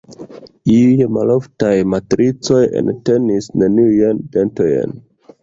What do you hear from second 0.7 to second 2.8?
Iuj maloftaj matricoj